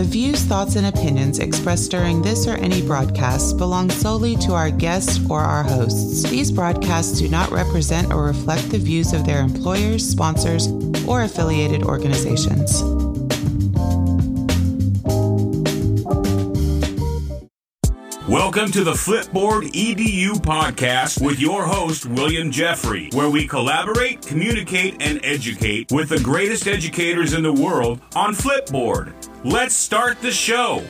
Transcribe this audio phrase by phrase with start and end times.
[0.00, 4.70] The views, thoughts, and opinions expressed during this or any broadcast belong solely to our
[4.70, 6.22] guests or our hosts.
[6.22, 10.68] These broadcasts do not represent or reflect the views of their employers, sponsors,
[11.06, 12.99] or affiliated organizations.
[18.30, 25.02] Welcome to the Flipboard EDU podcast with your host, William Jeffrey, where we collaborate, communicate,
[25.02, 29.12] and educate with the greatest educators in the world on Flipboard.
[29.44, 30.84] Let's start the show.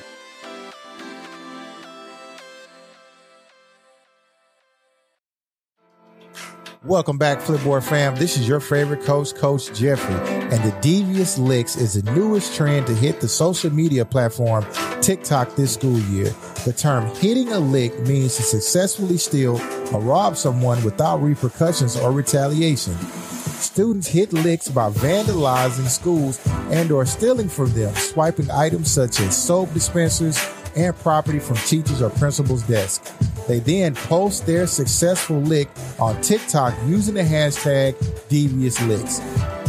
[6.87, 8.17] Welcome back, Flipboard fam.
[8.17, 10.15] This is your favorite coach, Coach Jeffrey.
[10.15, 14.65] And the Devious Licks is the newest trend to hit the social media platform
[15.03, 16.31] TikTok this school year.
[16.65, 19.61] The term hitting a lick means to successfully steal
[19.93, 22.95] or rob someone without repercussions or retaliation.
[22.95, 29.37] Students hit licks by vandalizing schools and or stealing from them, swiping items such as
[29.37, 30.43] soap dispensers
[30.75, 33.13] and property from teachers or principals' desks.
[33.51, 37.97] They then post their successful lick on TikTok using the hashtag
[38.29, 39.19] Devious Licks.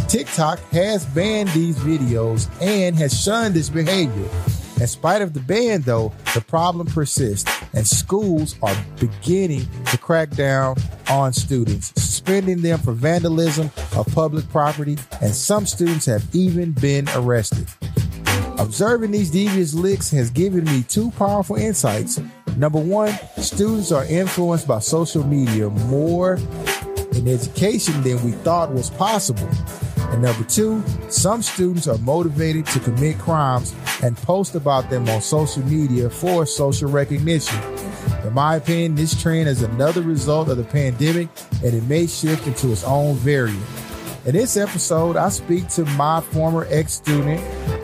[0.07, 4.29] TikTok has banned these videos and has shunned this behavior.
[4.79, 10.29] In spite of the ban, though, the problem persists, and schools are beginning to crack
[10.29, 10.75] down
[11.09, 17.09] on students, suspending them for vandalism of public property, and some students have even been
[17.15, 17.67] arrested.
[18.59, 22.19] Observing these devious licks has given me two powerful insights.
[22.57, 26.35] Number one, students are influenced by social media more
[27.13, 29.49] in education than we thought was possible.
[30.11, 35.21] And number two, some students are motivated to commit crimes and post about them on
[35.21, 37.59] social media for social recognition.
[38.25, 41.29] In my opinion, this trend is another result of the pandemic
[41.63, 43.63] and it may shift into its own variant.
[44.25, 47.41] In this episode, I speak to my former ex student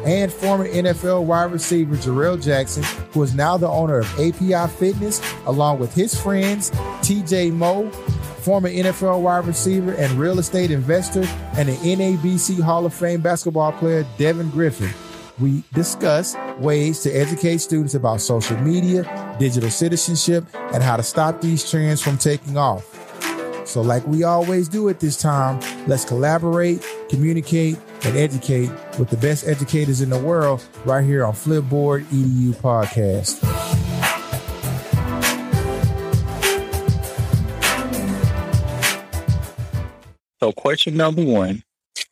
[0.07, 5.21] and former NFL wide receiver Jarrell Jackson, who is now the owner of API Fitness,
[5.45, 6.71] along with his friends
[7.01, 7.89] TJ Moe,
[8.39, 11.25] former NFL wide receiver and real estate investor,
[11.57, 14.89] and the NABC Hall of Fame basketball player Devin Griffin.
[15.39, 21.41] We discuss ways to educate students about social media, digital citizenship, and how to stop
[21.41, 22.93] these trends from taking off.
[23.67, 28.69] So, like we always do at this time, let's collaborate, communicate, and educate
[28.99, 33.43] with the best educators in the world right here on Flipboard EDU Podcast.
[40.39, 41.63] So, question number one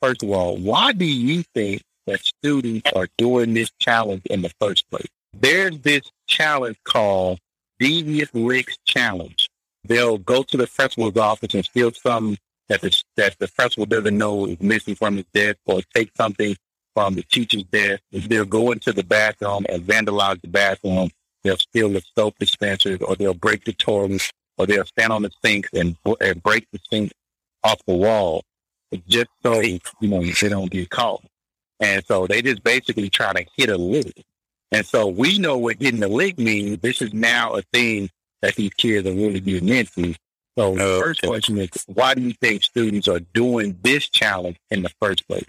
[0.01, 4.51] first of all, why do you think that students are doing this challenge in the
[4.59, 5.07] first place?
[5.33, 7.39] There's this challenge called
[7.79, 9.49] Devious Licks Challenge
[9.87, 12.37] they'll go to the principal's office and steal something
[12.69, 16.55] that the, that the principal doesn't know is missing from his desk or take something
[16.93, 18.01] from the teacher's desk.
[18.11, 21.09] If they'll go into the bathroom and vandalize the bathroom.
[21.43, 25.31] They'll steal the soap dispensers or they'll break the toilets or they'll stand on the
[25.43, 27.11] sinks and, and break the sink
[27.63, 28.43] off the wall
[29.07, 31.23] just so, you know, they don't get caught.
[31.79, 34.23] And so they just basically try to hit a lick.
[34.71, 36.79] And so we know what hitting a lick means.
[36.79, 38.09] This is now a thing
[38.41, 40.15] that these kids are really getting into.
[40.57, 44.57] So the oh, first question is, why do you think students are doing this challenge
[44.71, 45.45] in the first place?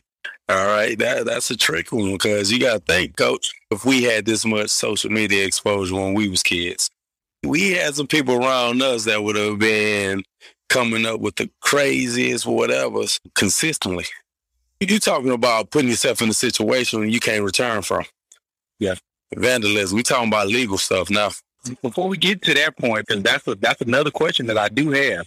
[0.48, 3.52] All right, that that's a trick one because you got to think, Coach.
[3.70, 6.90] If we had this much social media exposure when we was kids,
[7.44, 10.24] we had some people around us that would have been
[10.68, 14.04] coming up with the craziest whatever's consistently.
[14.80, 18.04] You talking about putting yourself in a situation you can't return from.
[18.78, 18.94] Yeah.
[19.34, 19.96] Vandalism.
[19.96, 21.30] We talking about legal stuff now
[21.82, 24.90] before we get to that point, because that's a, that's another question that I do
[24.90, 25.26] have.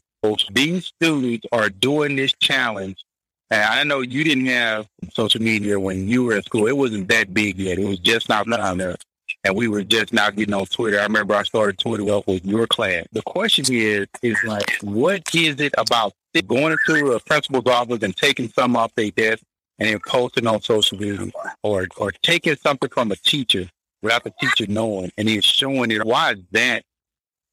[0.52, 3.04] These students are doing this challenge,
[3.50, 6.68] and I know you didn't have social media when you were at school.
[6.68, 7.80] It wasn't that big yet.
[7.80, 8.98] It was just not down there,
[9.44, 11.00] and we were just now getting on Twitter.
[11.00, 13.06] I remember I started Twitter up with your class.
[13.14, 16.14] The question is, is like, what is it about
[16.48, 19.44] going into a principal's office and taking some off their desk
[19.80, 21.32] and then posting on social media,
[21.64, 23.70] or or taking something from a teacher
[24.02, 26.06] without the teacher knowing, and he's showing it.
[26.06, 26.84] Why is that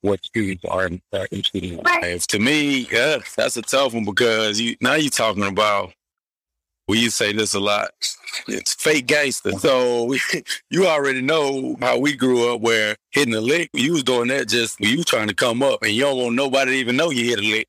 [0.03, 1.81] what students are, are interested in?
[1.85, 5.93] If, to me, yeah, that's a tough one because you now you're talking about.
[6.89, 7.91] We used to say this a lot.
[8.47, 9.51] It's fake gangster.
[9.53, 10.15] So
[10.71, 14.47] you already know how we grew up where hitting a lick, you was doing that
[14.47, 17.11] just when you trying to come up and you don't want nobody to even know
[17.11, 17.67] you hit a lick.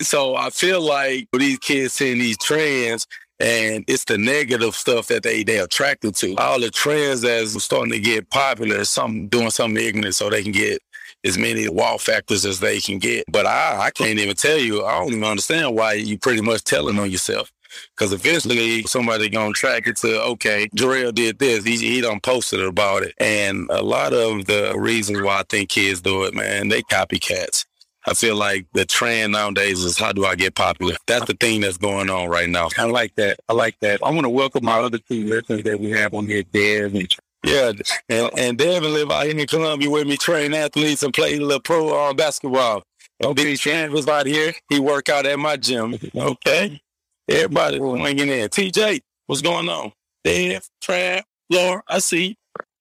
[0.00, 3.06] So I feel like for these kids seeing these trends,
[3.38, 6.36] and it's the negative stuff that they they attracted to.
[6.36, 10.52] All the trends that's starting to get popular, some doing something ignorant so they can
[10.52, 10.80] get
[11.24, 13.24] as many wow factors as they can get.
[13.30, 14.84] But I, I can't even tell you.
[14.84, 17.52] I don't even understand why you pretty much telling on yourself.
[17.94, 21.64] Because eventually somebody gonna track it to okay, Jarrell did this.
[21.64, 25.68] He he done posted about it, and a lot of the reasons why I think
[25.68, 27.66] kids do it, man, they copycats.
[28.08, 30.94] I feel like the trend nowadays is how do I get popular?
[31.06, 32.68] That's the thing that's going on right now.
[32.78, 33.40] I like that.
[33.48, 34.00] I like that.
[34.02, 37.16] I want to welcome my other two listeners that we have on here, Dev and
[37.44, 37.72] yeah,
[38.08, 41.40] and, and Devin live out here in Columbia with me, train athletes and play a
[41.40, 42.82] little pro uh, basketball.
[43.22, 44.52] Okay, Chan was out here.
[44.68, 45.96] He work out at my gym.
[46.14, 46.80] Okay,
[47.28, 48.48] everybody swinging in.
[48.48, 49.92] TJ, what's going on?
[50.24, 52.36] Dev, Trav, Laura, I see.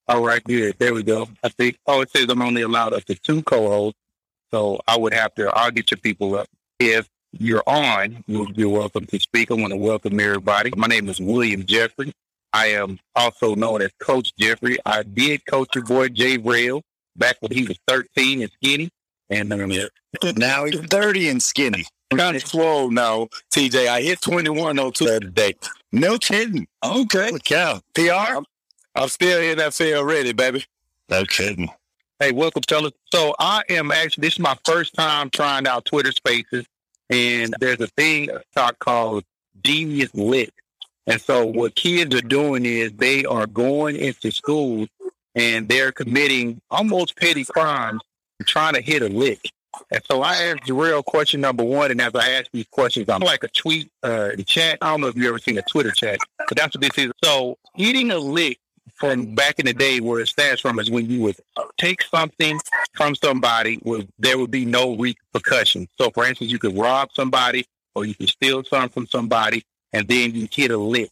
[0.07, 0.75] All right, good.
[0.79, 1.27] There we go.
[1.43, 1.77] I think.
[1.85, 3.99] Oh, it says I'm only allowed up to two co-hosts,
[4.51, 5.49] so I would have to.
[5.49, 6.47] I'll get your people up.
[6.79, 9.51] If you're on, you're welcome to speak.
[9.51, 10.71] I want to welcome everybody.
[10.75, 12.13] My name is William Jeffrey.
[12.53, 14.77] I am also known as Coach Jeffrey.
[14.85, 16.81] I did coach your boy Jarrell
[17.15, 18.89] back when he was 13 and skinny.
[19.29, 19.71] And um,
[20.37, 21.85] now he's 30 and skinny.
[22.15, 23.87] Kind of swole now, TJ.
[23.87, 25.53] I hit 2102 the other.
[25.91, 26.67] No kidding.
[26.85, 27.31] Okay.
[27.43, 27.81] Cow.
[27.93, 28.43] PR?
[28.95, 30.63] I'm still in that field ready, baby.
[31.09, 31.69] No kidding.
[32.17, 32.93] Hey, welcome, fellas.
[33.13, 36.65] So I am actually, this is my first time trying out Twitter Spaces.
[37.09, 38.29] And there's a thing
[38.79, 39.25] called
[39.61, 40.53] Devious Lick.
[41.07, 44.87] And so what kids are doing is they are going into schools
[45.35, 48.01] and they're committing almost petty crimes
[48.45, 49.51] trying to hit a lick.
[49.91, 53.19] And so I asked Jarrell question number one, and as I ask these questions, I'm
[53.19, 54.77] like a tweet, uh, the chat.
[54.81, 57.11] I don't know if you've ever seen a Twitter chat, but that's what this is.
[57.21, 58.57] So hitting a lick
[58.93, 61.35] from back in the day where it stands from is when you would
[61.77, 62.59] take something
[62.93, 65.87] from somebody where there would be no repercussion.
[65.97, 70.07] So for instance, you could rob somebody or you could steal something from somebody and
[70.07, 71.09] then you hit a lick.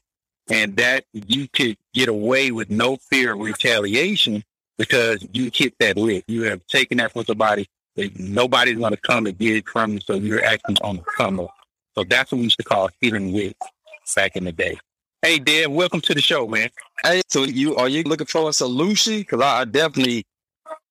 [0.50, 4.44] And that you could get away with no fear of retaliation
[4.78, 6.26] because you hit that lick.
[6.28, 9.94] You have taken that from somebody that nobody's going to come and get it from
[9.94, 11.54] you, so you're acting on the come up.
[11.96, 13.56] So that's what we used to call hitting lick
[14.16, 14.78] back in the day.
[15.24, 16.70] Hey, Dad, welcome to the show, man.
[17.02, 19.20] Hey, so you are you looking for a solution?
[19.20, 20.26] Because I definitely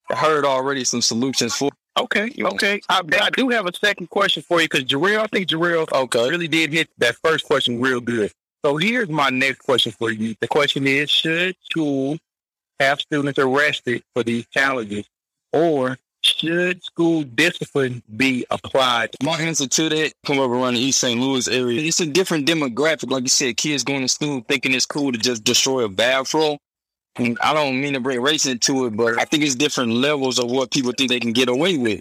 [0.09, 2.81] heard already some solutions for Okay, okay.
[2.89, 6.31] I, I, do have a second question for you because Jarrell, I think Jarrell okay.
[6.31, 8.33] really did hit that first question real good.
[8.65, 10.35] So here's my next question for you.
[10.41, 12.19] The question is, should schools
[12.81, 15.05] have students arrested for these challenges
[15.53, 19.11] or should school discipline be applied?
[19.23, 21.21] My answer to that, come over around the East St.
[21.21, 23.11] Louis area, it's a different demographic.
[23.11, 26.59] Like you said, kids going to school thinking it's cool to just destroy a bathroom.
[27.19, 30.51] I don't mean to bring race into it, but I think it's different levels of
[30.51, 32.01] what people think they can get away with.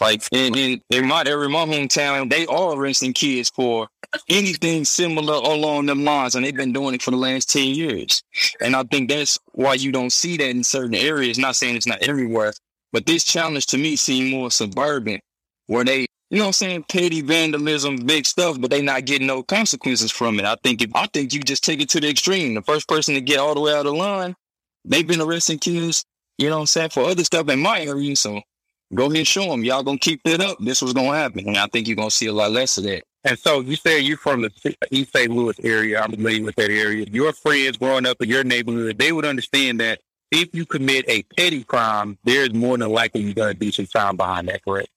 [0.00, 3.88] Like in, in, in my area, my hometown, they are arresting kids for
[4.28, 8.22] anything similar along them lines, and they've been doing it for the last 10 years.
[8.60, 11.38] And I think that's why you don't see that in certain areas.
[11.38, 12.52] Not saying it's not everywhere,
[12.92, 15.20] but this challenge to me seemed more suburban,
[15.66, 16.00] where they,
[16.30, 20.10] you know what I'm saying, petty vandalism, big stuff, but they not getting no consequences
[20.10, 20.44] from it.
[20.44, 22.54] I think if I think you just take it to the extreme.
[22.54, 24.34] The first person to get all the way out of line
[24.86, 26.04] they've been arresting kids,
[26.38, 28.16] you know what I'm saying, for other stuff in my area.
[28.16, 28.40] So
[28.94, 29.64] go ahead and show them.
[29.64, 30.58] Y'all gonna keep it up.
[30.60, 31.46] This was gonna happen.
[31.48, 33.04] And I think you're gonna see a lot less of that.
[33.24, 35.30] And so you say you're from the East St.
[35.30, 36.00] Louis area.
[36.00, 37.06] I'm familiar with that area.
[37.10, 40.00] Your friends growing up in your neighborhood, they would understand that
[40.30, 44.16] if you commit a petty crime, there's more than likely you're gonna do some time
[44.16, 44.88] behind that, correct?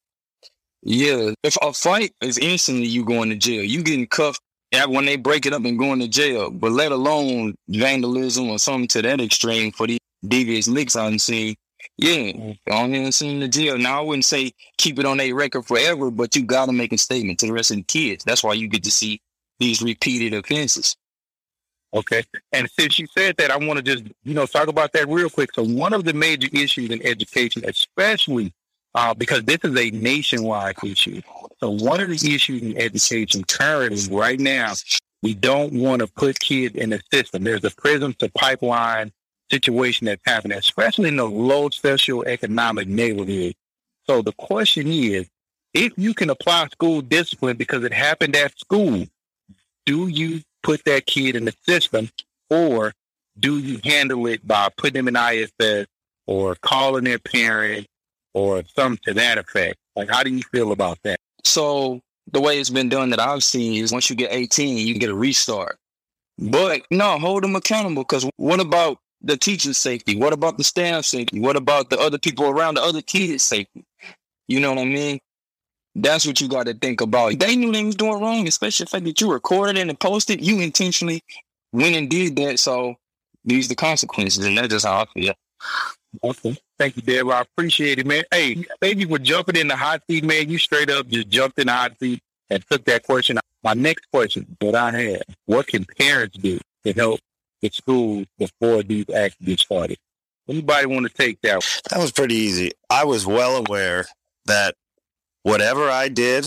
[0.81, 1.33] Yeah.
[1.43, 4.41] If a fight is instantly you going to jail, you getting cuffed
[4.87, 8.87] when they break it up and going to jail, but let alone vandalism or something
[8.89, 11.55] to that extreme for these devious licks on scene.
[11.97, 13.77] Yeah, on and send the jail.
[13.77, 16.97] Now I wouldn't say keep it on a record forever, but you gotta make a
[16.97, 18.23] statement to the rest of the kids.
[18.23, 19.21] That's why you get to see
[19.59, 20.95] these repeated offenses.
[21.93, 22.23] Okay.
[22.51, 25.29] And since you said that, I want to just, you know, talk about that real
[25.29, 25.53] quick.
[25.53, 28.53] So one of the major issues in education, especially
[28.95, 31.21] uh, because this is a nationwide issue.
[31.59, 34.73] So one of the issues in education currently, right now,
[35.21, 37.43] we don't want to put kids in the system.
[37.43, 39.11] There's a prison to pipeline
[39.51, 43.55] situation that's happening, especially in the low socioeconomic neighborhood.
[44.05, 45.27] So the question is,
[45.73, 49.05] if you can apply school discipline because it happened at school,
[49.85, 52.09] do you put that kid in the system
[52.49, 52.93] or
[53.39, 55.87] do you handle it by putting them in ISS
[56.27, 57.87] or calling their parent
[58.33, 59.77] or something to that effect?
[59.95, 61.19] Like, how do you feel about that?
[61.43, 62.01] So
[62.31, 65.09] the way it's been done that I've seen is once you get 18, you get
[65.09, 65.77] a restart.
[66.37, 70.15] But no, hold them accountable because what about the teacher's safety?
[70.15, 71.39] What about the staff safety?
[71.39, 73.83] What about the other people around the other kids' safety?
[74.47, 75.19] You know what I mean?
[75.95, 77.37] That's what you got to think about.
[77.39, 80.45] They knew they was doing wrong, especially the fact that you recorded it and posted.
[80.45, 81.23] You intentionally
[81.71, 82.59] went and did that.
[82.59, 82.95] So
[83.43, 85.33] these the consequences, and that's just how I feel.
[86.23, 86.57] Okay.
[86.77, 87.29] Thank you, Deb.
[87.29, 88.23] I appreciate it, man.
[88.31, 90.49] Hey, thank you for jumping in the hot seat, man.
[90.49, 93.37] You straight up just jumped in the hot seat and took that question.
[93.63, 97.19] My next question that I have, what can parents do to help
[97.61, 99.97] the schools before these acts get started?
[100.47, 101.61] Anybody want to take that?
[101.89, 102.71] That was pretty easy.
[102.89, 104.05] I was well aware
[104.45, 104.75] that
[105.43, 106.45] whatever I did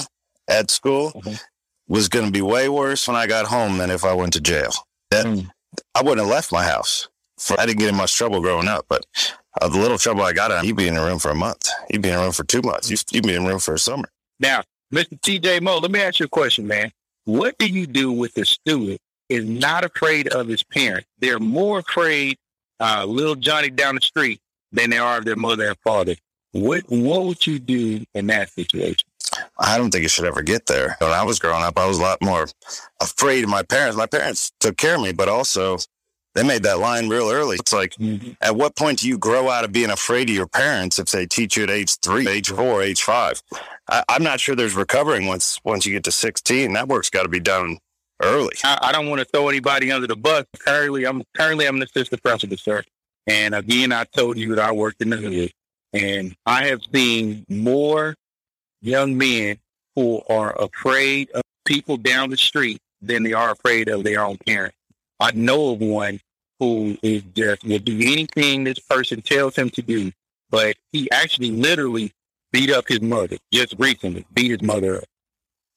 [0.48, 1.40] at school Mhm.
[1.88, 4.40] was going to be way worse when I got home than if I went to
[4.40, 4.72] jail.
[5.10, 5.50] That Mm.
[5.94, 7.08] I wouldn't have left my house.
[7.38, 9.04] For, I didn't get in much trouble growing up, but
[9.60, 11.68] uh, the little trouble I got in, you'd be in a room for a month.
[11.90, 12.90] You'd be in a room for two months.
[12.90, 14.08] You'd, you'd be in a room for a summer.
[14.40, 15.18] Now, Mr.
[15.20, 16.92] TJ Moe, let me ask you a question, man.
[17.24, 21.08] What do you do with a student is not afraid of his parents?
[21.18, 22.36] They're more afraid
[22.80, 24.40] uh, little Johnny down the street
[24.72, 26.14] than they are of their mother and father.
[26.52, 29.08] What what would you do in that situation?
[29.58, 30.96] I don't think it should ever get there.
[30.98, 32.48] When I was growing up, I was a lot more
[33.00, 33.96] afraid of my parents.
[33.96, 35.78] My parents took care of me, but also
[36.34, 37.56] they made that line real early.
[37.56, 38.32] It's like, mm-hmm.
[38.40, 41.26] at what point do you grow out of being afraid of your parents if they
[41.26, 43.42] teach you at age three, age four, age five?
[43.88, 46.72] I, I'm not sure there's recovering once once you get to 16.
[46.72, 47.78] That work's got to be done
[48.22, 48.54] early.
[48.64, 50.46] I, I don't want to throw anybody under the bus.
[50.58, 52.82] Currently, I'm currently I'm an assistant principal, sir.
[53.26, 55.52] And again, I told you that I worked in the hood,
[55.92, 58.14] and I have seen more
[58.80, 59.58] young men
[59.94, 64.38] who are afraid of people down the street than they are afraid of their own
[64.46, 64.76] parents.
[65.20, 66.20] I know of one
[66.58, 70.12] who is just will do anything this person tells him to do,
[70.50, 72.12] but he actually literally
[72.52, 74.24] beat up his mother just recently.
[74.32, 75.04] Beat his mother up.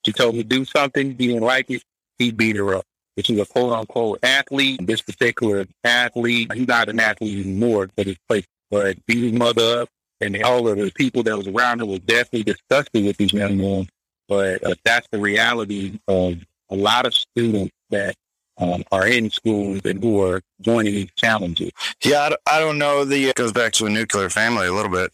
[0.05, 1.07] She told him to do something.
[1.17, 1.83] He didn't like it
[2.17, 2.85] he beat her up.
[3.17, 8.07] If she's a quote unquote athlete, this particular athlete, he's not an athlete anymore, but
[8.07, 9.89] his place, but beat his mother up.
[10.21, 13.57] And all of the people that was around her was definitely disgusted with these young
[13.57, 13.87] men.
[14.27, 16.35] But uh, that's the reality of
[16.69, 18.15] a lot of students that
[18.57, 21.71] um, are in schools and who are joining these challenges.
[22.03, 23.03] Yeah, I, don't- don't know.
[23.05, 25.11] The it goes back to a nuclear family a little bit.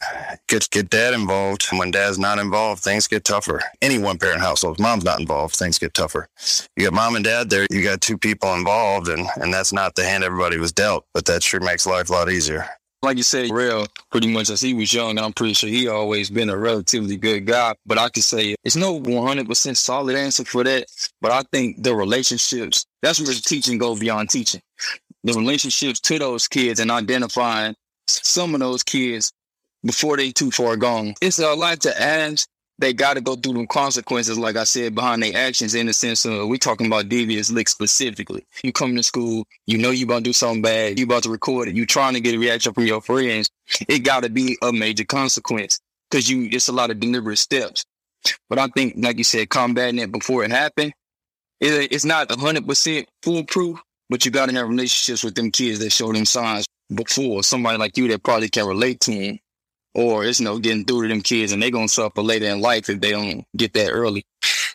[0.48, 1.68] Get get dad involved.
[1.72, 3.62] When dad's not involved, things get tougher.
[3.82, 6.28] Any one parent household, mom's not involved, things get tougher.
[6.78, 7.66] You got mom and dad there.
[7.72, 11.06] You got two people involved, and and that's not the hand everybody was dealt.
[11.14, 12.70] But that sure makes life a lot easier.
[13.02, 16.30] Like you said, real pretty much as he was young, I'm pretty sure he always
[16.30, 17.74] been a relatively good guy.
[17.86, 20.86] But I could say it's no 100% solid answer for that.
[21.20, 24.62] But I think the relationships, that's where teaching goes beyond teaching.
[25.24, 27.76] The relationships to those kids and identifying
[28.08, 29.32] some of those kids
[29.84, 31.16] before they too far gone.
[31.22, 32.48] It's a lot to ask.
[32.82, 35.94] They got to go through them consequences, like I said, behind their actions in the
[35.94, 38.44] sense of we talking about devious licks specifically.
[38.64, 41.30] You come to school, you know you about to do something bad, you about to
[41.30, 43.52] record it, you trying to get a reaction from your friends.
[43.88, 47.86] It got to be a major consequence because you it's a lot of deliberate steps.
[48.50, 50.92] But I think, like you said, combating it before it happened,
[51.60, 53.80] it, it's not hundred percent foolproof.
[54.10, 57.78] But you got to have relationships with them kids that show them signs before somebody
[57.78, 59.40] like you that probably can relate to them
[59.94, 62.90] or it's no getting through to them kids and they're gonna suffer later in life
[62.90, 64.26] if they don't get that early.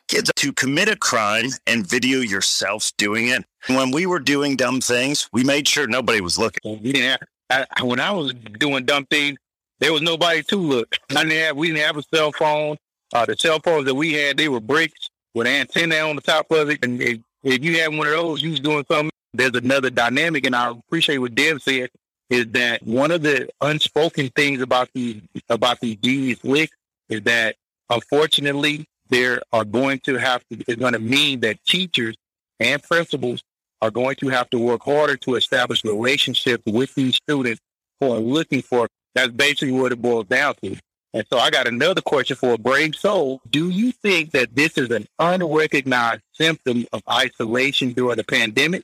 [0.09, 3.45] Kids, to commit a crime and video yourself doing it.
[3.67, 6.85] When we were doing dumb things, we made sure nobody was looking.
[6.95, 7.21] Have,
[7.51, 9.39] I, when I was doing dumb things,
[9.81, 10.97] there was nobody to look.
[11.11, 12.77] I didn't have, we didn't have a cell phone.
[13.13, 16.51] Uh, the cell phones that we had, they were bricks with antenna on the top
[16.51, 16.85] of it.
[16.85, 19.11] And if, if you had one of those, you was doing something.
[19.35, 21.91] There's another dynamic, and I appreciate what Dev said
[22.31, 26.77] is that one of the unspoken things about these about these devious licks
[27.09, 27.57] is that
[27.91, 32.17] unfortunately there are going to have to it's going to mean that teachers
[32.59, 33.43] and principals
[33.83, 37.61] are going to have to work harder to establish relationships with these students
[38.01, 40.77] who are looking for that's basically what it boils down to.
[41.15, 43.41] And so I got another question for a brave soul.
[43.49, 48.83] Do you think that this is an unrecognized symptom of isolation during the pandemic?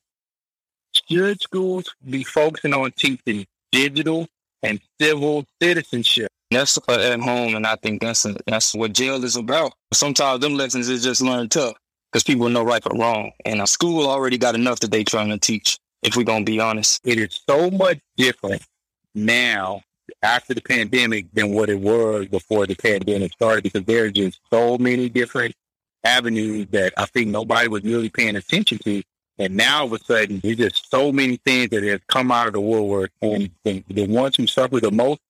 [1.11, 4.29] Should schools be focusing on teaching digital
[4.63, 6.31] and civil citizenship?
[6.51, 9.73] That's at home, and I think that's a, that's what jail is about.
[9.93, 11.75] Sometimes them lessons is just learned tough
[12.11, 15.31] because people know right from wrong, and a school already got enough that they trying
[15.31, 15.79] to teach.
[16.03, 18.63] If we're gonna be honest, It is so much different
[19.15, 19.83] now
[20.23, 24.41] after the pandemic than what it was before the pandemic started because there are just
[24.51, 25.55] so many different
[26.05, 29.03] avenues that I think nobody was really paying attention to.
[29.39, 32.53] And now of a sudden, there's just so many things that have come out of
[32.53, 33.11] the woodwork.
[33.21, 35.21] And the, the ones who suffer the most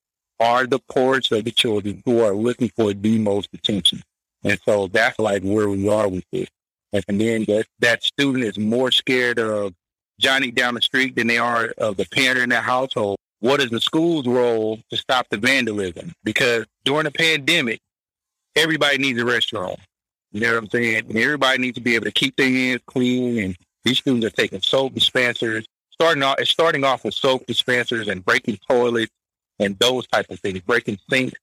[0.40, 4.02] are the poorest of the children who are looking for the most attention.
[4.44, 6.48] And so that's like where we are with this.
[6.92, 9.72] And then that, that student is more scared of
[10.18, 13.16] Johnny down the street than they are of the parent in that household.
[13.40, 16.12] What is the school's role to stop the vandalism?
[16.22, 17.80] Because during the pandemic,
[18.54, 19.78] everybody needs a restroom.
[20.32, 21.06] You know what I'm saying?
[21.08, 23.38] And everybody needs to be able to keep their hands clean.
[23.38, 28.24] And these students are taking soap dispensers, starting off, starting off with soap dispensers and
[28.24, 29.12] breaking toilets
[29.58, 31.38] and those type of things, breaking sinks.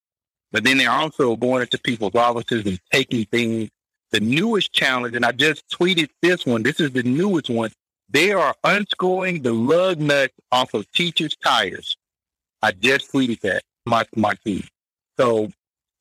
[0.52, 3.70] But then they're also going into people's offices and taking things
[4.12, 6.64] the newest challenge, and I just tweeted this one.
[6.64, 7.72] This is the newest one.
[8.10, 11.96] They are unscrewing the lug nuts off of teachers' tires.
[12.62, 14.68] I just tweeted that my my tweet.
[15.18, 15.52] So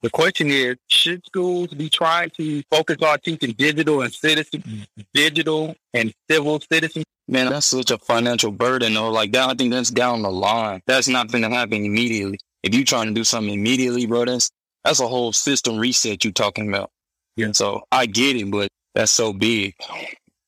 [0.02, 5.75] the question is, should schools be trying to focus on teaching digital and citizen, digital
[5.93, 7.02] and civil citizen?
[7.26, 9.11] Man, that's such a financial burden, though.
[9.11, 10.83] Like that, I think that's down the line.
[10.87, 12.38] That's not going to happen immediately.
[12.62, 14.50] If you're trying to do something immediately, bro, that's
[14.85, 16.90] that's a whole system reset you're talking about.
[17.37, 17.52] Yeah.
[17.52, 19.75] So I get it, but that's so big.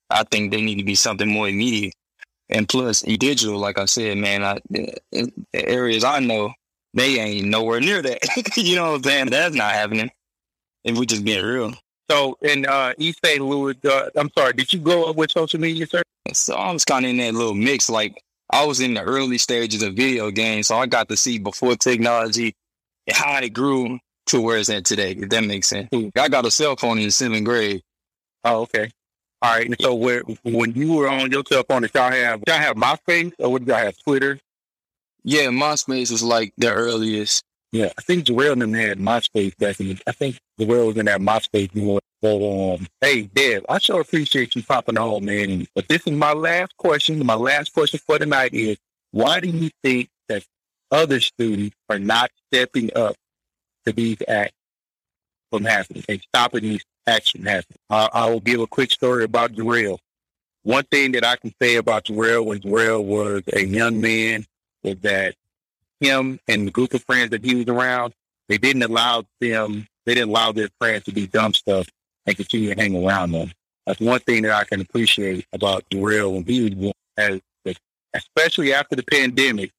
[0.08, 1.94] I think they need to be something more immediate.
[2.48, 4.58] And plus, digital, like I said, man, I,
[5.54, 6.52] areas I know,
[6.94, 8.18] they ain't nowhere near that.
[8.56, 9.26] you know what I'm saying?
[9.30, 10.10] That's not happening.
[10.84, 11.74] If we just being real.
[12.10, 13.40] So in uh, East St.
[13.40, 16.02] Louis, uh, I'm sorry, did you grow up with social media, sir?
[16.32, 17.88] So I was kind of in that little mix.
[17.88, 21.38] Like I was in the early stages of video games, so I got to see
[21.38, 22.54] before technology
[23.06, 25.12] and how it grew to where it's at today.
[25.12, 25.88] If that makes sense.
[26.16, 27.82] I got a cell phone in seventh grade.
[28.44, 28.90] Oh, okay.
[29.42, 29.74] All right.
[29.80, 32.76] So where when you were on your cell phone, did y'all have did y'all have
[32.76, 34.38] MySpace or what did y'all have Twitter?
[35.24, 37.44] Yeah, MySpace was like the earliest.
[37.72, 40.96] Yeah, I think Jarrell and them had MySpace back in the, I think Jarrell was
[40.96, 42.00] in that MySpace more.
[42.22, 45.66] But um, hey, Deb, I sure appreciate you popping on, man.
[45.74, 47.24] But this is my last question.
[47.24, 48.76] My last question for tonight is
[49.12, 50.44] why do you think that
[50.90, 53.14] other students are not stepping up
[53.86, 54.54] to these acts
[55.50, 57.78] from happening and stopping these actions happening?
[57.88, 59.98] I, I will give a quick story about Jarrell.
[60.62, 64.44] One thing that I can say about Jarrell when Jarrell was a young man
[64.82, 65.34] was that
[66.00, 68.14] him and the group of friends that he was around,
[68.48, 71.86] they didn't allow them, they didn't allow their friends to do dumb stuff
[72.26, 73.52] and continue to hang around them.
[73.86, 77.40] That's one thing that I can appreciate about Jarrell when he was as
[78.14, 79.70] especially after the pandemic.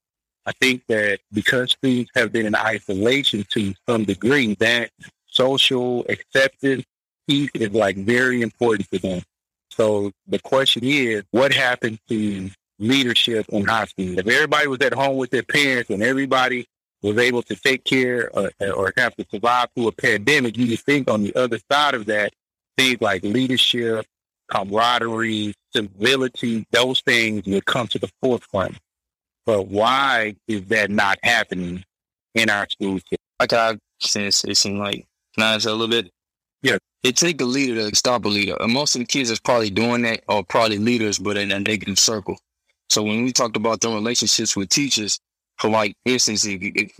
[0.45, 4.89] I think that because students have been in isolation to some degree, that
[5.27, 6.83] social acceptance
[7.27, 9.21] piece is like very important to them.
[9.69, 12.49] So the question is, what happened to
[12.81, 14.17] leadership in high school.
[14.19, 16.67] If everybody was at home with their parents and everybody
[17.01, 20.85] was able to take care or, or have to survive through a pandemic, you just
[20.85, 22.33] think on the other side of that,
[22.77, 24.05] things like leadership,
[24.49, 28.77] camaraderie, civility, those things would come to the forefront.
[29.45, 31.83] But why is that not happening
[32.35, 33.01] in our schools?
[33.39, 35.05] Like I since it seemed like
[35.37, 36.11] nice a little bit.
[36.61, 36.77] Yeah.
[37.03, 38.55] It take a leader to stop a leader.
[38.59, 41.59] And most of the kids is probably doing that or probably leaders, but in a
[41.59, 42.37] negative circle.
[42.91, 45.19] So when we talked about the relationships with teachers,
[45.57, 46.91] for like instance, if,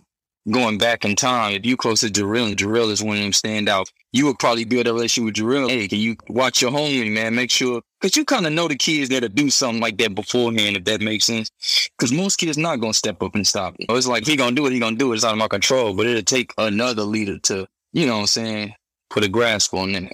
[0.50, 3.34] going back in time, if you close to Jarrell and Jarrell is one of them
[3.34, 5.70] stand out, you would probably build a relationship with Jarrell.
[5.70, 7.36] Hey, can you watch your homie, man?
[7.36, 10.78] Make sure, because you kind of know the kids that'll do something like that beforehand,
[10.78, 11.52] if that makes sense.
[11.98, 13.88] Because most kids not going to step up and stop it.
[13.90, 15.16] It's like, he going to do it, he going to do it.
[15.16, 15.94] It's out of my control.
[15.94, 18.76] But it'll take another leader to, you know what I'm saying,
[19.10, 20.14] put a grasp on it.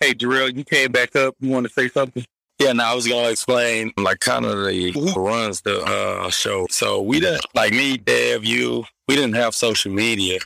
[0.00, 1.34] Hey, Jarrell, you came back up.
[1.38, 2.24] You want to say something?
[2.58, 6.66] Yeah, now I was gonna explain like kind of the who runs the uh, show.
[6.70, 8.84] So we didn't like me, Dev, you.
[9.06, 10.40] We didn't have social media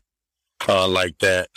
[0.68, 1.48] uh, like that,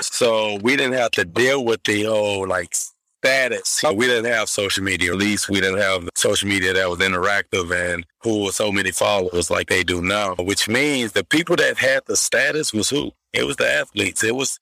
[0.00, 2.74] so we didn't have to deal with the whole like
[3.22, 3.84] status.
[3.94, 5.12] We didn't have social media.
[5.12, 8.90] At least we didn't have social media that was interactive and who with so many
[8.90, 10.34] followers like they do now.
[10.34, 13.12] Which means the people that had the status was who?
[13.32, 14.24] It was the athletes.
[14.24, 14.58] It was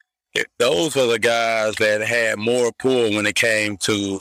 [0.59, 4.21] those were the guys that had more pull when it came to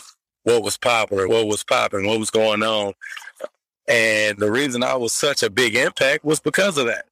[0.50, 2.94] what was popular, what was popping, what was going on.
[3.88, 7.06] And the reason I was such a big impact was because of that.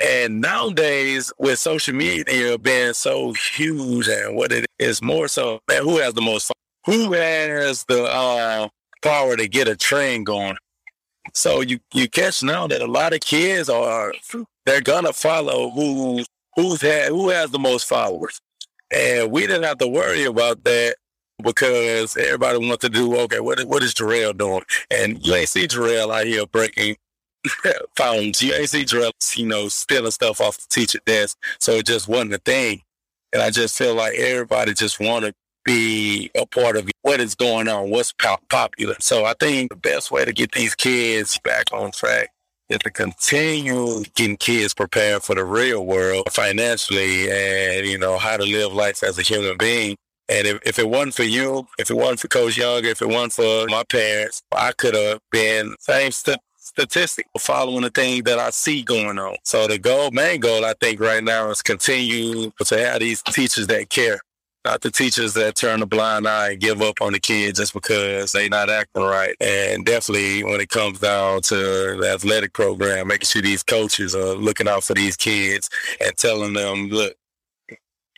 [0.00, 5.82] And nowadays, with social media being so huge and what it is more so, man,
[5.82, 6.50] who has the most,
[6.86, 8.68] who has the uh,
[9.02, 10.56] power to get a trend going?
[11.34, 14.14] So you you catch now that a lot of kids are
[14.64, 16.24] they're gonna follow who
[16.56, 18.40] who's had who has the most followers,
[18.90, 20.96] and we didn't have to worry about that
[21.42, 23.40] because everybody wants to do okay.
[23.40, 24.62] What what is Jarrell doing?
[24.90, 26.96] And you ain't see Jarrell out here breaking
[27.96, 28.42] phones.
[28.42, 31.36] You ain't see Jarrell, you know, stealing stuff off the teacher desk.
[31.60, 32.82] So it just wasn't a thing.
[33.32, 37.34] And I just feel like everybody just want to be a part of what is
[37.34, 38.14] going on, what's
[38.48, 38.96] popular.
[39.00, 42.30] So I think the best way to get these kids back on track
[42.70, 48.36] is to continue getting kids prepared for the real world financially and, you know, how
[48.36, 49.96] to live life as a human being
[50.28, 53.08] and if, if it wasn't for you, if it wasn't for Coach Young, if it
[53.08, 58.38] wasn't for my parents, I could have been same st- statistic following the thing that
[58.38, 59.36] I see going on.
[59.42, 63.66] So the goal, main goal, I think right now is continue to have these teachers
[63.68, 64.20] that care.
[64.64, 67.72] Not the teachers that turn a blind eye and give up on the kids just
[67.72, 69.34] because they not acting right.
[69.40, 74.34] And definitely when it comes down to the athletic program, making sure these coaches are
[74.34, 75.70] looking out for these kids
[76.04, 77.14] and telling them, look,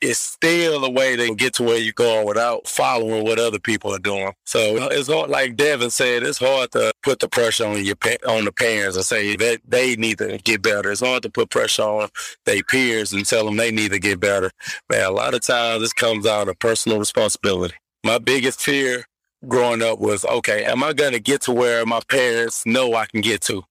[0.01, 3.95] it's still a way to get to where you're going without following what other people
[3.95, 4.33] are doing.
[4.47, 8.45] So it's hard, like Devin said, it's hard to put the pressure on your on
[8.45, 10.91] the parents and say that they need to get better.
[10.91, 12.09] It's hard to put pressure on
[12.47, 14.51] their peers and tell them they need to get better.
[14.89, 17.75] Man, a lot of times this comes out of personal responsibility.
[18.05, 19.05] My biggest fear
[19.47, 23.07] growing up was, okay, am I going to get to where my parents know I
[23.07, 23.63] can get to?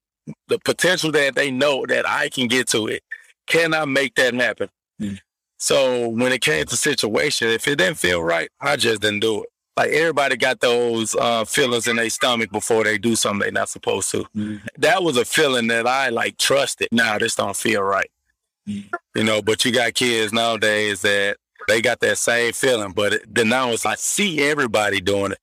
[0.47, 3.01] The potential that they know that I can get to it.
[3.47, 4.69] Can I make that happen?
[5.01, 5.19] Mm.
[5.59, 9.43] So when it came to situation, if it didn't feel right, I just didn't do
[9.43, 9.49] it.
[9.75, 13.69] Like everybody got those uh, feelings in their stomach before they do something they're not
[13.69, 14.25] supposed to.
[14.35, 14.61] Mm.
[14.77, 16.87] That was a feeling that I like trusted.
[16.91, 18.09] Now nah, this don't feel right.
[18.67, 18.89] Mm.
[19.15, 23.33] You know, but you got kids nowadays that they got that same feeling, but it,
[23.33, 25.39] then now it's like see everybody doing it.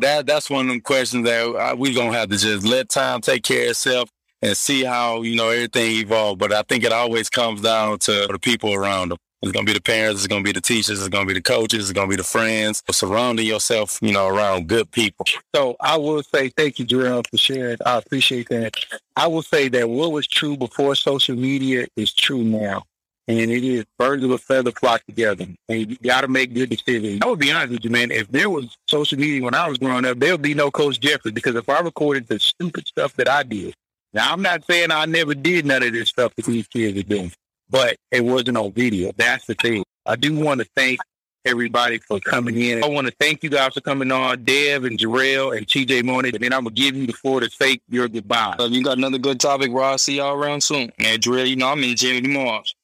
[0.00, 3.42] That that's one of them questions that we gonna have to just let time take
[3.42, 4.08] care of itself
[4.42, 6.38] and see how you know everything evolve.
[6.38, 9.18] But I think it always comes down to the people around them.
[9.42, 10.20] It's gonna be the parents.
[10.20, 11.00] It's gonna be the teachers.
[11.00, 11.80] It's gonna be the coaches.
[11.80, 12.82] It's gonna be the friends.
[12.90, 15.26] Surrounding yourself, you know, around good people.
[15.54, 17.78] So I will say thank you, Jarrell, for sharing.
[17.84, 18.76] I appreciate that.
[19.16, 22.84] I will say that what was true before social media is true now.
[23.28, 25.46] And it is birds of a feather flock together.
[25.68, 27.20] And you got to make good decisions.
[27.22, 28.10] I would be honest with you, man.
[28.10, 31.00] If there was social media when I was growing up, there would be no Coach
[31.00, 33.74] Jeffrey because if I recorded the stupid stuff that I did,
[34.12, 37.02] now I'm not saying I never did none of this stuff that these kids are
[37.02, 37.32] doing
[37.72, 39.10] but it wasn't on video.
[39.16, 39.82] That's the thing.
[40.06, 41.00] I do want to thank
[41.44, 42.84] everybody for coming in.
[42.84, 46.34] I want to thank you guys for coming on, Dev and Jarrell and TJ Morning.
[46.34, 48.56] And then I'm going to give you the floor to say your goodbye.
[48.60, 49.82] Uh, you got another good topic, bro.
[49.82, 50.92] I'll see y'all around soon.
[50.98, 52.74] And Jarrell, you know, I'm in Jimmy Mars.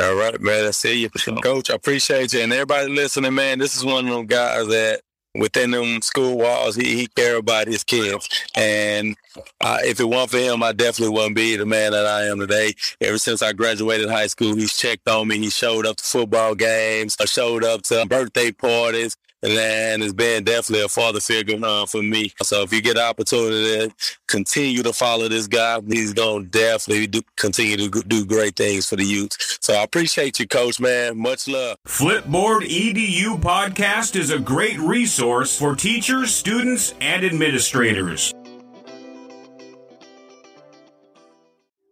[0.00, 0.66] All right, man.
[0.66, 1.10] I see you.
[1.10, 2.40] Coach, I appreciate you.
[2.40, 5.02] And everybody listening, man, this is one of them guys that
[5.34, 8.28] within them school walls, he, he care about his kids.
[8.54, 9.16] And
[9.60, 12.40] uh, if it weren't for him, I definitely wouldn't be the man that I am
[12.40, 12.74] today.
[13.00, 15.38] Ever since I graduated high school, he's checked on me.
[15.38, 20.44] He showed up to football games, I showed up to birthday parties, and it's been
[20.44, 22.32] definitely a father figure uh, for me.
[22.42, 23.94] So if you get an opportunity to
[24.28, 28.86] continue to follow this guy, he's going to definitely do, continue to do great things
[28.86, 29.36] for the youth.
[29.60, 31.18] So I appreciate you, Coach, man.
[31.18, 31.78] Much love.
[31.86, 38.34] Flipboard EDU podcast is a great resource for teachers, students, and administrators.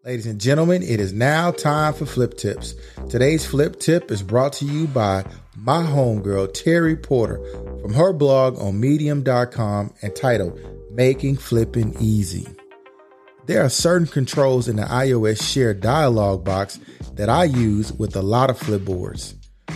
[0.05, 2.75] Ladies and gentlemen, it is now time for Flip Tips.
[3.11, 5.23] Today's Flip Tip is brought to you by
[5.61, 7.41] my homegirl, Terry Porter,
[7.83, 10.59] from her blog on medium.com entitled
[10.93, 12.47] Making Flipping Easy.
[13.47, 16.79] There are certain controls in the iOS share dialog box
[17.15, 19.35] that I use with a lot of flipboards.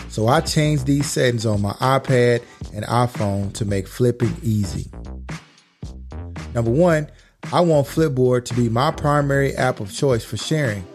[0.09, 2.43] So I changed these settings on my iPad
[2.73, 4.89] and iPhone to make flipping easy.
[6.53, 7.09] Number one,
[7.51, 10.85] I want Flipboard to be my primary app of choice for sharing.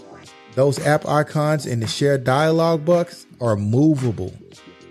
[0.54, 4.32] Those app icons in the share dialog box are movable.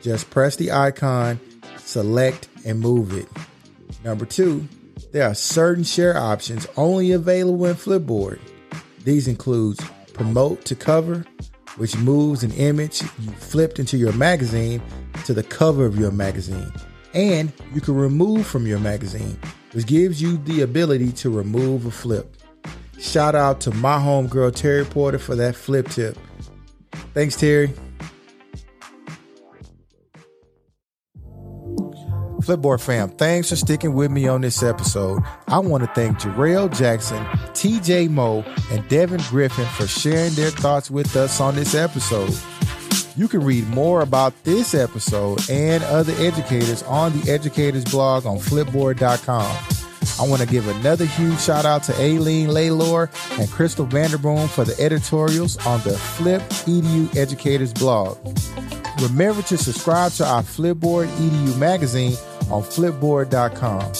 [0.07, 1.37] Just press the icon,
[1.79, 3.27] select, and move it.
[4.05, 4.65] Number two,
[5.11, 8.39] there are certain share options only available in Flipboard.
[9.03, 9.79] These include
[10.13, 11.25] promote to cover,
[11.75, 14.81] which moves an image you flipped into your magazine
[15.25, 16.71] to the cover of your magazine.
[17.13, 19.37] And you can remove from your magazine,
[19.73, 22.33] which gives you the ability to remove a flip.
[22.97, 26.17] Shout out to my homegirl Terry Porter for that flip tip.
[27.13, 27.73] Thanks, Terry.
[32.47, 35.21] Flipboard fam, thanks for sticking with me on this episode.
[35.49, 40.89] I want to thank Jarrell Jackson, TJ Moe, and Devin Griffin for sharing their thoughts
[40.89, 42.33] with us on this episode.
[43.17, 48.37] You can read more about this episode and other educators on the educators blog on
[48.37, 49.57] flipboard.com.
[50.17, 54.63] I want to give another huge shout out to Aileen Laylor and Crystal Vanderboom for
[54.63, 58.17] the editorials on the Flip EDU Educators blog.
[59.01, 62.15] Remember to subscribe to our Flipboard EDU magazine
[62.51, 63.93] on flipboard.com.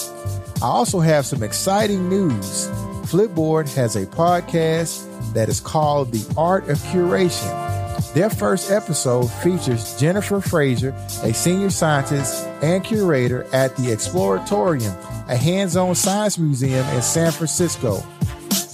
[0.60, 2.68] I also have some exciting news.
[3.06, 8.14] Flipboard has a podcast that is called The Art of Curation.
[8.14, 10.90] Their first episode features Jennifer Frazier,
[11.22, 14.94] a senior scientist and curator at the Exploratorium,
[15.28, 18.02] a hands on science museum in San Francisco.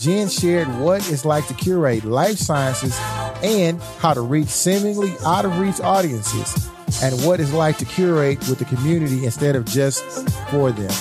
[0.01, 2.99] Jen shared what it's like to curate life sciences
[3.43, 6.71] and how to reach seemingly out of reach audiences
[7.03, 10.03] and what it's like to curate with the community instead of just
[10.51, 10.93] for them.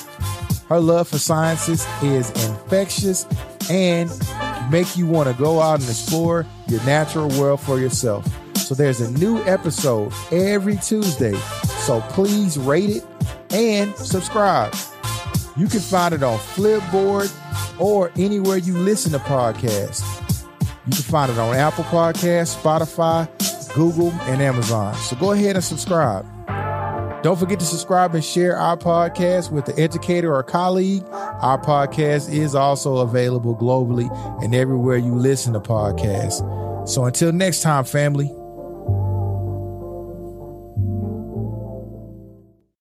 [0.70, 3.28] Her love for sciences is infectious
[3.70, 4.10] and
[4.72, 8.26] make you want to go out and explore your natural world for yourself.
[8.58, 11.36] So there's a new episode every Tuesday.
[11.86, 13.06] So please rate it
[13.52, 14.74] and subscribe.
[15.56, 17.32] You can find it on Flipboard
[17.80, 20.02] or anywhere you listen to podcasts.
[20.86, 23.30] You can find it on Apple Podcasts, Spotify,
[23.74, 24.94] Google, and Amazon.
[24.96, 26.26] So go ahead and subscribe.
[27.24, 31.06] Don't forget to subscribe and share our podcast with an educator or colleague.
[31.10, 34.10] Our podcast is also available globally
[34.44, 36.44] and everywhere you listen to podcasts.
[36.88, 38.30] So until next time, family,